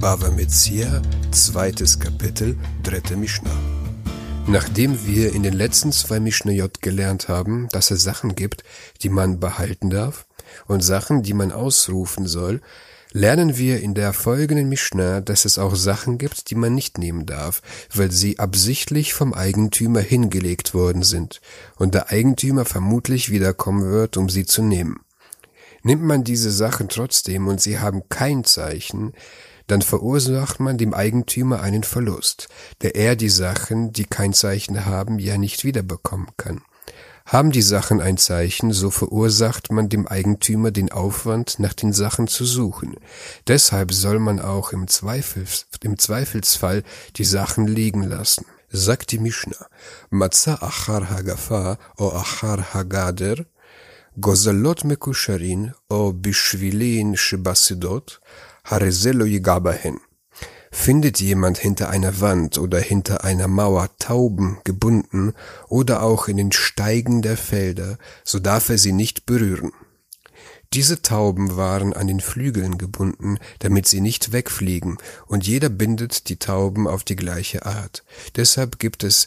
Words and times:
Bava 0.00 0.30
Metzia, 0.30 1.02
zweites 1.30 2.00
Kapitel, 2.00 2.56
dritte 2.82 3.16
Mishnah. 3.16 3.50
Nachdem 4.46 5.06
wir 5.06 5.34
in 5.34 5.42
den 5.42 5.52
letzten 5.52 5.92
zwei 5.92 6.20
Mishnayot 6.20 6.80
gelernt 6.80 7.28
haben, 7.28 7.68
dass 7.70 7.90
es 7.90 8.02
Sachen 8.02 8.34
gibt, 8.34 8.64
die 9.02 9.10
man 9.10 9.40
behalten 9.40 9.90
darf 9.90 10.26
und 10.66 10.80
Sachen, 10.80 11.22
die 11.22 11.34
man 11.34 11.52
ausrufen 11.52 12.26
soll, 12.26 12.62
lernen 13.12 13.58
wir 13.58 13.82
in 13.82 13.92
der 13.92 14.14
folgenden 14.14 14.70
Mishnah, 14.70 15.20
dass 15.20 15.44
es 15.44 15.58
auch 15.58 15.74
Sachen 15.74 16.16
gibt, 16.16 16.48
die 16.48 16.54
man 16.54 16.74
nicht 16.74 16.96
nehmen 16.96 17.26
darf, 17.26 17.60
weil 17.94 18.10
sie 18.10 18.38
absichtlich 18.38 19.12
vom 19.12 19.34
Eigentümer 19.34 20.00
hingelegt 20.00 20.72
worden 20.72 21.02
sind 21.02 21.42
und 21.76 21.94
der 21.94 22.10
Eigentümer 22.10 22.64
vermutlich 22.64 23.30
wiederkommen 23.30 23.90
wird, 23.90 24.16
um 24.16 24.30
sie 24.30 24.46
zu 24.46 24.62
nehmen. 24.62 25.00
Nimmt 25.82 26.02
man 26.02 26.24
diese 26.24 26.50
Sachen 26.50 26.88
trotzdem 26.88 27.48
und 27.48 27.60
sie 27.60 27.78
haben 27.78 28.08
kein 28.08 28.44
Zeichen, 28.44 29.12
dann 29.70 29.82
verursacht 29.82 30.58
man 30.58 30.78
dem 30.78 30.94
Eigentümer 30.94 31.60
einen 31.60 31.84
Verlust, 31.84 32.48
der 32.82 32.96
er 32.96 33.14
die 33.14 33.28
Sachen, 33.28 33.92
die 33.92 34.04
kein 34.04 34.32
Zeichen 34.32 34.84
haben, 34.84 35.18
ja 35.20 35.38
nicht 35.38 35.64
wiederbekommen 35.64 36.28
kann. 36.36 36.62
Haben 37.24 37.52
die 37.52 37.62
Sachen 37.62 38.00
ein 38.00 38.16
Zeichen, 38.16 38.72
so 38.72 38.90
verursacht 38.90 39.70
man 39.70 39.88
dem 39.88 40.08
Eigentümer 40.08 40.72
den 40.72 40.90
Aufwand, 40.90 41.60
nach 41.60 41.74
den 41.74 41.92
Sachen 41.92 42.26
zu 42.26 42.44
suchen. 42.44 42.96
Deshalb 43.46 43.92
soll 43.92 44.18
man 44.18 44.40
auch 44.40 44.72
im, 44.72 44.88
Zweifels, 44.88 45.66
im 45.84 45.96
Zweifelsfall 45.98 46.82
die 47.14 47.24
Sachen 47.24 47.68
liegen 47.68 48.02
lassen. 48.02 48.46
Sagt 48.70 49.12
die 49.12 49.20
Mishnah, 49.20 49.66
Matza 50.10 50.54
achar 50.60 51.10
hagafa 51.10 51.78
o 51.98 52.08
achar 52.08 52.74
hagader, 52.74 53.46
gozalot 54.20 54.84
mekusharin 54.84 55.74
o 55.88 56.12
bishvilin 56.12 57.16
shibasidot, 57.16 58.20
Harisello 58.70 59.24
Yigaba 59.24 59.72
hin. 59.72 59.98
Findet 60.70 61.18
jemand 61.18 61.58
hinter 61.58 61.90
einer 61.90 62.20
Wand 62.20 62.56
oder 62.56 62.78
hinter 62.78 63.24
einer 63.24 63.48
Mauer 63.48 63.90
Tauben 63.98 64.58
gebunden 64.62 65.34
oder 65.68 66.04
auch 66.04 66.28
in 66.28 66.36
den 66.36 66.52
Steigen 66.52 67.20
der 67.20 67.36
Felder, 67.36 67.98
so 68.22 68.38
darf 68.38 68.68
er 68.68 68.78
sie 68.78 68.92
nicht 68.92 69.26
berühren. 69.26 69.72
Diese 70.72 71.02
Tauben 71.02 71.56
waren 71.56 71.94
an 71.94 72.06
den 72.06 72.20
Flügeln 72.20 72.78
gebunden, 72.78 73.38
damit 73.58 73.88
sie 73.88 74.00
nicht 74.00 74.30
wegfliegen, 74.30 74.98
und 75.26 75.44
jeder 75.44 75.68
bindet 75.68 76.28
die 76.28 76.38
Tauben 76.38 76.86
auf 76.86 77.02
die 77.02 77.16
gleiche 77.16 77.66
Art. 77.66 78.04
Deshalb 78.36 78.78
gibt 78.78 79.02
es 79.02 79.26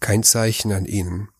kein 0.00 0.22
Zeichen 0.22 0.70
an 0.70 0.84
ihnen. 0.84 1.30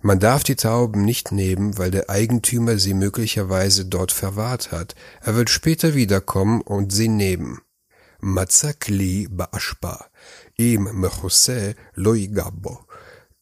Man 0.00 0.20
darf 0.20 0.44
die 0.44 0.54
Tauben 0.54 1.04
nicht 1.04 1.32
nehmen, 1.32 1.76
weil 1.76 1.90
der 1.90 2.08
Eigentümer 2.08 2.78
sie 2.78 2.94
möglicherweise 2.94 3.84
dort 3.84 4.12
verwahrt 4.12 4.70
hat. 4.70 4.94
Er 5.22 5.34
wird 5.34 5.50
später 5.50 5.94
wiederkommen 5.94 6.60
und 6.60 6.92
sie 6.92 7.08
nehmen. 7.08 7.60
Matzakli 8.20 9.28
ba'ashpa, 9.30 10.06
im 10.56 10.88
mechose 11.00 11.76
lo 11.94 12.14
yigabo, 12.14 12.84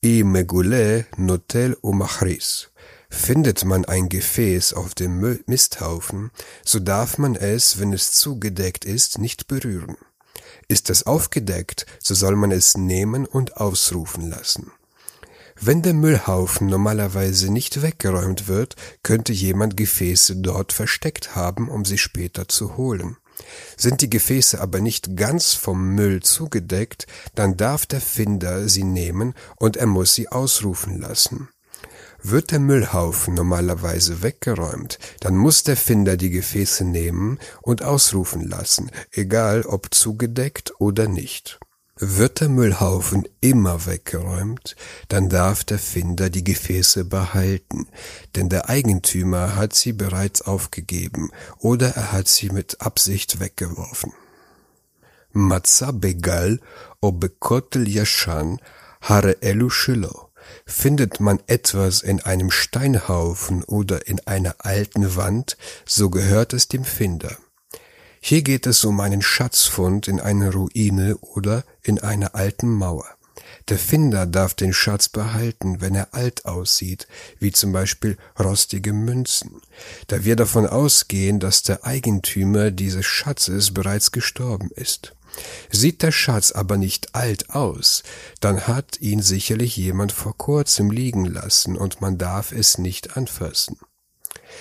im 0.01 0.33
megule 0.33 1.07
notel 1.17 1.77
umachris. 1.81 2.71
Findet 3.09 3.65
man 3.65 3.85
ein 3.85 4.09
Gefäß 4.09 4.75
auf 4.75 4.95
dem 4.95 5.41
Misthaufen, 5.47 6.31
so 6.65 6.79
darf 6.79 7.19
man 7.19 7.37
es, 7.37 7.79
wenn 7.79 7.93
es 7.93 8.13
zugedeckt 8.13 8.85
ist, 8.85 9.19
nicht 9.19 9.47
berühren. 9.47 9.97
Ist 10.69 10.91
es 10.91 11.07
aufgedeckt, 11.07 11.87
so 12.03 12.15
soll 12.15 12.37
man 12.37 12.51
es 12.51 12.77
nehmen 12.77 13.25
und 13.25 13.57
ausrufen 13.57 14.29
lassen. 14.29 14.73
Wenn 15.61 15.83
der 15.83 15.95
Müllhaufen 15.95 16.67
normalerweise 16.67 17.51
nicht 17.51 17.81
weggeräumt 17.81 18.47
wird, 18.47 18.77
könnte 19.03 19.33
jemand 19.33 19.77
Gefäße 19.77 20.37
dort 20.37 20.73
versteckt 20.73 21.35
haben, 21.35 21.69
um 21.69 21.85
sie 21.85 21.99
später 21.99 22.47
zu 22.47 22.77
holen. 22.77 23.17
Sind 23.77 24.01
die 24.01 24.11
Gefäße 24.11 24.61
aber 24.61 24.81
nicht 24.81 25.17
ganz 25.17 25.55
vom 25.55 25.95
Müll 25.95 26.23
zugedeckt, 26.23 27.07
dann 27.35 27.57
darf 27.57 27.87
der 27.87 28.01
Finder 28.01 28.69
sie 28.69 28.85
nehmen 28.85 29.35
und 29.57 29.77
er 29.77 29.87
muss 29.87 30.15
sie 30.15 30.29
ausrufen 30.29 31.01
lassen. 31.01 31.49
Wird 32.23 32.51
der 32.51 32.61
Müllhaufen 32.61 33.35
normalerweise 33.35 34.23
weggeräumt, 34.23 34.99
dann 35.21 35.37
muss 35.37 35.63
der 35.63 35.77
Finder 35.77 36.17
die 36.17 36.31
Gefäße 36.31 36.85
nehmen 36.85 37.39
und 37.63 37.83
ausrufen 37.83 38.47
lassen, 38.47 38.91
egal 39.13 39.63
ob 39.63 39.95
zugedeckt 39.95 40.73
oder 40.81 41.09
nicht. 41.09 41.59
Wird 41.99 42.41
der 42.41 42.51
Müllhaufen 42.51 43.27
immer 43.41 43.87
weggeräumt, 43.87 44.77
dann 45.09 45.31
darf 45.31 45.65
der 45.65 45.79
Finder 45.79 46.29
die 46.29 46.45
Gefäße 46.45 47.07
behalten, 47.07 47.89
denn 48.35 48.51
der 48.51 48.69
Eigentümer 48.69 49.57
hat 49.57 49.75
sie 49.75 49.95
bereits 49.95 50.43
aufgegeben 50.43 51.31
oder 51.59 51.97
er 51.97 52.13
hat 52.13 52.29
sie 52.29 52.51
mit 52.51 52.83
Absicht 52.83 53.41
weggeworfen. 53.41 54.13
Matza 55.33 55.91
begal 55.91 56.61
o 57.01 57.13
bekotel 57.13 57.89
yashan 57.89 58.61
hare 59.01 59.41
elu 59.41 59.71
shilo. 59.71 60.31
Findet 60.67 61.19
man 61.19 61.41
etwas 61.47 62.03
in 62.03 62.21
einem 62.21 62.51
Steinhaufen 62.51 63.65
oder 63.65 64.07
in 64.07 64.21
einer 64.27 64.55
alten 64.59 65.17
Wand, 65.17 65.57
so 65.87 66.11
gehört 66.11 66.53
es 66.53 66.69
dem 66.69 66.85
Finder. 66.85 67.37
Hier 68.29 68.43
geht 68.43 68.67
es 68.67 68.85
um 68.85 68.99
einen 68.99 69.23
Schatzfund 69.23 70.09
in 70.09 70.19
einer 70.19 70.51
Ruine 70.53 71.17
oder 71.19 71.63
in 71.85 72.01
einer 72.01 72.35
alten 72.35 72.69
Mauer. 72.69 73.07
Der 73.69 73.79
Finder 73.79 74.27
darf 74.27 74.55
den 74.55 74.73
Schatz 74.73 75.09
behalten, 75.09 75.81
wenn 75.81 75.95
er 75.95 76.13
alt 76.13 76.45
aussieht, 76.45 77.07
wie 77.39 77.53
zum 77.53 77.71
Beispiel 77.71 78.17
rostige 78.37 78.93
Münzen, 78.93 79.61
da 80.09 80.25
wir 80.25 80.35
davon 80.35 80.67
ausgehen, 80.67 81.39
dass 81.39 81.63
der 81.63 81.85
Eigentümer 81.85 82.73
dieses 82.73 83.07
Schatzes 83.07 83.73
bereits 83.73 84.11
gestorben 84.11 84.71
ist. 84.75 85.15
Sieht 85.71 86.03
der 86.03 86.11
Schatz 86.11 86.51
aber 86.51 86.79
nicht 86.79 87.15
alt 87.15 87.51
aus, 87.51 88.03
dann 88.41 88.67
hat 88.67 89.01
ihn 89.01 89.23
sicherlich 89.23 89.77
jemand 89.77 90.11
vor 90.11 90.37
kurzem 90.37 90.91
liegen 90.91 91.27
lassen 91.27 91.77
und 91.77 92.01
man 92.01 92.19
darf 92.19 92.51
es 92.51 92.77
nicht 92.77 93.17
anfassen. 93.17 93.79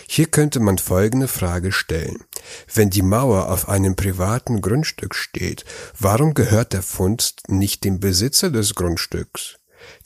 Hier 0.07 0.27
könnte 0.27 0.59
man 0.59 0.77
folgende 0.77 1.27
Frage 1.27 1.71
stellen. 1.71 2.23
Wenn 2.73 2.89
die 2.89 3.01
Mauer 3.01 3.49
auf 3.49 3.69
einem 3.69 3.95
privaten 3.95 4.61
Grundstück 4.61 5.15
steht, 5.15 5.65
warum 5.99 6.33
gehört 6.33 6.73
der 6.73 6.83
Fund 6.83 7.35
nicht 7.47 7.83
dem 7.83 7.99
Besitzer 7.99 8.49
des 8.49 8.75
Grundstücks? 8.75 9.57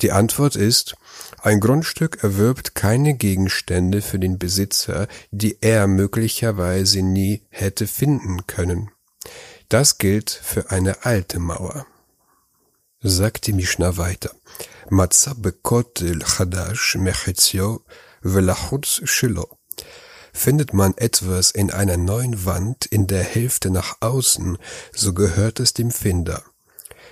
Die 0.01 0.11
Antwort 0.11 0.55
ist, 0.55 0.95
ein 1.41 1.59
Grundstück 1.59 2.23
erwirbt 2.23 2.75
keine 2.75 3.15
Gegenstände 3.15 4.01
für 4.01 4.19
den 4.19 4.37
Besitzer, 4.37 5.07
die 5.31 5.57
er 5.61 5.87
möglicherweise 5.87 7.01
nie 7.01 7.43
hätte 7.49 7.87
finden 7.87 8.45
können. 8.47 8.91
Das 9.69 9.97
gilt 9.97 10.29
für 10.29 10.71
eine 10.71 11.05
alte 11.05 11.39
Mauer. 11.39 11.85
Sagt 13.01 13.47
die 13.47 13.53
Mishnah 13.53 13.97
weiter. 13.97 14.31
Matzah 14.89 15.35
bekotel 15.35 16.19
chadash 16.19 16.95
mechetzio 16.95 17.81
velachutz 18.21 19.01
shilo. 19.05 19.47
Findet 20.33 20.73
man 20.73 20.95
etwas 20.97 21.51
in 21.51 21.71
einer 21.71 21.97
neuen 21.97 22.45
Wand 22.45 22.85
in 22.85 23.07
der 23.07 23.23
Hälfte 23.23 23.69
nach 23.69 23.97
außen, 23.99 24.57
so 24.93 25.13
gehört 25.13 25.59
es 25.59 25.73
dem 25.73 25.91
Finder. 25.91 26.43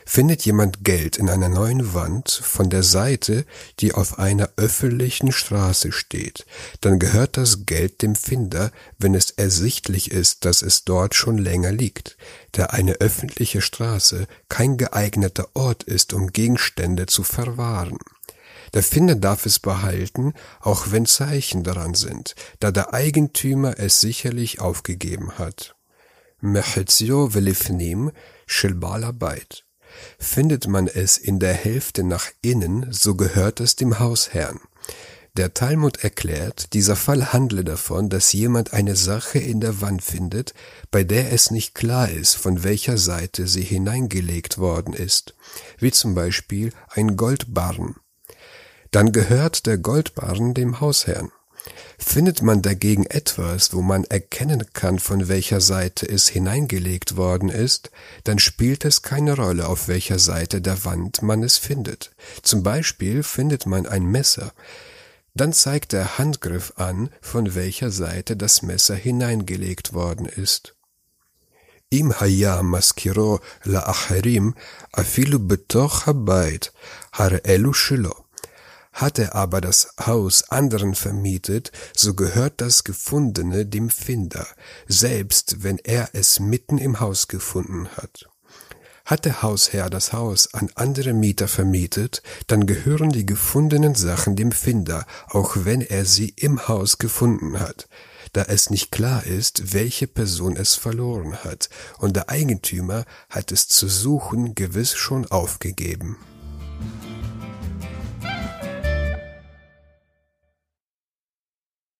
Findet 0.09 0.45
jemand 0.45 0.85
Geld 0.85 1.17
in 1.17 1.29
einer 1.29 1.49
neuen 1.49 1.93
Wand 1.93 2.29
von 2.31 2.69
der 2.69 2.81
Seite, 2.81 3.45
die 3.81 3.93
auf 3.93 4.19
einer 4.19 4.51
öffentlichen 4.55 5.33
Straße 5.33 5.91
steht, 5.91 6.45
dann 6.79 6.97
gehört 6.97 7.35
das 7.35 7.65
Geld 7.65 8.01
dem 8.01 8.15
Finder, 8.15 8.71
wenn 8.97 9.13
es 9.15 9.31
ersichtlich 9.31 10.11
ist, 10.11 10.45
dass 10.45 10.61
es 10.61 10.85
dort 10.85 11.13
schon 11.13 11.37
länger 11.37 11.73
liegt, 11.73 12.15
da 12.53 12.67
eine 12.67 12.93
öffentliche 12.93 13.59
Straße 13.59 14.27
kein 14.47 14.77
geeigneter 14.77 15.49
Ort 15.55 15.83
ist, 15.83 16.13
um 16.13 16.31
Gegenstände 16.31 17.07
zu 17.07 17.23
verwahren. 17.23 17.97
Der 18.73 18.83
Finder 18.83 19.15
darf 19.15 19.45
es 19.45 19.59
behalten, 19.59 20.33
auch 20.59 20.91
wenn 20.91 21.05
Zeichen 21.05 21.63
daran 21.63 21.93
sind, 21.93 22.35
da 22.59 22.71
der 22.71 22.93
Eigentümer 22.93 23.79
es 23.79 24.01
sicherlich 24.01 24.59
aufgegeben 24.59 25.37
hat. 25.37 25.75
Mechetzio 26.39 27.33
velifnim 27.33 28.11
shel 28.45 28.75
Beit. 28.75 29.65
Findet 30.19 30.67
man 30.67 30.87
es 30.87 31.17
in 31.17 31.39
der 31.39 31.53
Hälfte 31.53 32.03
nach 32.03 32.27
innen, 32.41 32.87
so 32.91 33.15
gehört 33.15 33.59
es 33.59 33.75
dem 33.75 33.99
Hausherrn. 33.99 34.59
Der 35.35 35.53
Talmud 35.53 36.03
erklärt, 36.03 36.73
dieser 36.73 36.95
Fall 36.95 37.31
handle 37.31 37.63
davon, 37.63 38.09
dass 38.09 38.33
jemand 38.33 38.73
eine 38.73 38.95
Sache 38.95 39.37
in 39.37 39.61
der 39.61 39.81
Wand 39.81 40.03
findet, 40.03 40.55
bei 40.89 41.03
der 41.03 41.31
es 41.31 41.51
nicht 41.51 41.75
klar 41.75 42.09
ist, 42.09 42.35
von 42.35 42.63
welcher 42.63 42.97
Seite 42.97 43.47
sie 43.47 43.61
hineingelegt 43.61 44.57
worden 44.57 44.93
ist, 44.93 45.35
wie 45.77 45.91
zum 45.91 46.15
Beispiel 46.15 46.73
ein 46.89 47.17
Goldbarren 47.17 47.95
dann 48.96 49.12
gehört 49.12 49.66
der 49.66 49.78
Goldbarren 49.78 50.54
dem 50.54 50.80
Hausherrn. 50.80 51.30
Findet 51.98 52.42
man 52.42 52.62
dagegen 52.62 53.06
etwas, 53.06 53.72
wo 53.72 53.82
man 53.82 54.04
erkennen 54.04 54.64
kann, 54.72 54.98
von 54.98 55.28
welcher 55.28 55.60
Seite 55.60 56.08
es 56.08 56.28
hineingelegt 56.28 57.16
worden 57.16 57.48
ist, 57.48 57.90
dann 58.24 58.38
spielt 58.40 58.84
es 58.84 59.02
keine 59.02 59.36
Rolle, 59.36 59.68
auf 59.68 59.86
welcher 59.86 60.18
Seite 60.18 60.60
der 60.60 60.84
Wand 60.84 61.22
man 61.22 61.42
es 61.42 61.58
findet. 61.58 62.10
Zum 62.42 62.62
Beispiel 62.64 63.22
findet 63.22 63.66
man 63.66 63.86
ein 63.86 64.04
Messer, 64.04 64.52
dann 65.34 65.52
zeigt 65.52 65.92
der 65.92 66.18
Handgriff 66.18 66.74
an, 66.76 67.10
von 67.20 67.54
welcher 67.54 67.90
Seite 67.90 68.36
das 68.36 68.62
Messer 68.62 68.96
hineingelegt 68.96 69.94
worden 69.94 70.26
ist. 70.26 70.74
אם 71.92 72.10
היה 72.20 72.62
מזכירו 72.62 73.38
לאחרים, 73.66 74.52
אפילו 75.00 75.38
בתוך 75.38 76.08
הבית, 76.08 76.70
הרי 77.12 77.38
אלו 77.46 77.74
שלו. 77.74 78.12
Hat 78.97 79.19
er 79.19 79.35
aber 79.35 79.61
das 79.61 79.93
Haus 80.03 80.49
anderen 80.49 80.95
vermietet, 80.95 81.71
so 81.95 82.15
gehört 82.15 82.53
das 82.57 82.83
Gefundene 82.83 83.63
dem 83.63 83.91
Finder, 83.91 84.47
selbst 84.87 85.61
wenn 85.61 85.77
er 85.77 86.09
es 86.13 86.39
mitten 86.39 86.79
im 86.79 86.99
Haus 86.99 87.27
gefunden 87.27 87.87
hat. 87.89 88.27
Hat 89.05 89.25
der 89.25 89.43
Hausherr 89.43 89.91
das 89.91 90.13
Haus 90.13 90.51
an 90.55 90.71
andere 90.73 91.13
Mieter 91.13 91.47
vermietet, 91.47 92.23
dann 92.47 92.65
gehören 92.65 93.11
die 93.11 93.27
gefundenen 93.27 93.93
Sachen 93.93 94.35
dem 94.35 94.51
Finder, 94.51 95.05
auch 95.29 95.57
wenn 95.57 95.81
er 95.81 96.03
sie 96.03 96.33
im 96.35 96.67
Haus 96.67 96.97
gefunden 96.97 97.59
hat, 97.59 97.87
da 98.33 98.45
es 98.47 98.71
nicht 98.71 98.91
klar 98.91 99.23
ist, 99.27 99.75
welche 99.75 100.07
Person 100.07 100.55
es 100.55 100.73
verloren 100.73 101.43
hat, 101.43 101.69
und 101.99 102.15
der 102.15 102.29
Eigentümer 102.29 103.05
hat 103.29 103.51
es 103.51 103.67
zu 103.67 103.87
suchen 103.87 104.55
gewiss 104.55 104.95
schon 104.95 105.27
aufgegeben. 105.27 106.17